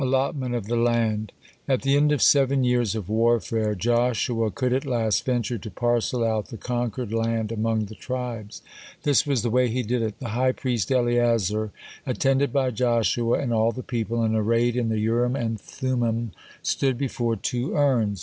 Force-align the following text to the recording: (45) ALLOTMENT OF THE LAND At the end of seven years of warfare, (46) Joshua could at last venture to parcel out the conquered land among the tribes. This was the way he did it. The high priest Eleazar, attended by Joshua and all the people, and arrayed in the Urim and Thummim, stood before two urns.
(45) 0.01 0.13
ALLOTMENT 0.19 0.55
OF 0.55 0.65
THE 0.65 0.75
LAND 0.77 1.31
At 1.67 1.81
the 1.83 1.95
end 1.95 2.11
of 2.11 2.23
seven 2.23 2.63
years 2.63 2.95
of 2.95 3.07
warfare, 3.07 3.65
(46) 3.77 3.83
Joshua 3.83 4.49
could 4.49 4.73
at 4.73 4.83
last 4.83 5.23
venture 5.25 5.59
to 5.59 5.69
parcel 5.69 6.23
out 6.25 6.47
the 6.47 6.57
conquered 6.57 7.13
land 7.13 7.51
among 7.51 7.85
the 7.85 7.93
tribes. 7.93 8.63
This 9.03 9.27
was 9.27 9.43
the 9.43 9.51
way 9.51 9.67
he 9.67 9.83
did 9.83 10.01
it. 10.01 10.17
The 10.17 10.29
high 10.29 10.53
priest 10.53 10.91
Eleazar, 10.91 11.71
attended 12.07 12.51
by 12.51 12.71
Joshua 12.71 13.37
and 13.37 13.53
all 13.53 13.71
the 13.71 13.83
people, 13.83 14.23
and 14.23 14.35
arrayed 14.35 14.75
in 14.75 14.89
the 14.89 14.97
Urim 14.97 15.35
and 15.35 15.61
Thummim, 15.61 16.31
stood 16.63 16.97
before 16.97 17.35
two 17.35 17.75
urns. 17.75 18.19